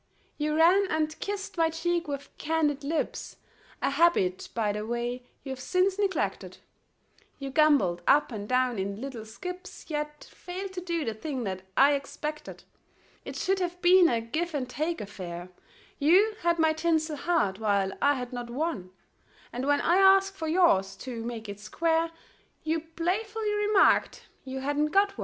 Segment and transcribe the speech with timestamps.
[0.39, 3.35] You ran and kissed my cheek with candied lips,
[3.83, 6.57] A habit, by the way, you've since neglected;
[7.37, 11.61] You gambolled up and down in little skips, Yet failed to do the thing that
[11.77, 12.63] I expected.
[13.25, 15.49] It should have been a give and take affair;
[15.99, 18.89] You had my tinsel heart, while I had not one,
[19.53, 22.09] And when I asked for yours, to make it square,
[22.63, 25.19] You playfully remarked you hadn't got one.